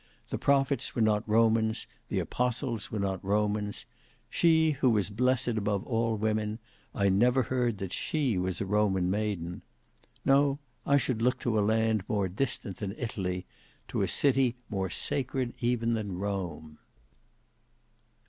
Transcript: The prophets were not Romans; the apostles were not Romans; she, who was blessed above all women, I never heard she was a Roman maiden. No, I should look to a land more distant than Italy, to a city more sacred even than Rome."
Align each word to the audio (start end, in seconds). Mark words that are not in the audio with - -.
The 0.29 0.39
prophets 0.39 0.95
were 0.95 1.01
not 1.03 1.29
Romans; 1.29 1.85
the 2.07 2.17
apostles 2.17 2.89
were 2.91 2.97
not 2.97 3.23
Romans; 3.23 3.85
she, 4.31 4.71
who 4.71 4.89
was 4.89 5.11
blessed 5.11 5.49
above 5.49 5.85
all 5.85 6.17
women, 6.17 6.57
I 6.95 7.09
never 7.09 7.43
heard 7.43 7.93
she 7.93 8.35
was 8.35 8.59
a 8.59 8.65
Roman 8.65 9.11
maiden. 9.11 9.61
No, 10.25 10.57
I 10.87 10.97
should 10.97 11.21
look 11.21 11.37
to 11.41 11.59
a 11.59 11.61
land 11.61 12.03
more 12.09 12.27
distant 12.27 12.77
than 12.77 12.95
Italy, 12.97 13.45
to 13.89 14.01
a 14.01 14.07
city 14.07 14.55
more 14.71 14.89
sacred 14.89 15.53
even 15.59 15.93
than 15.93 16.17
Rome." 16.17 16.79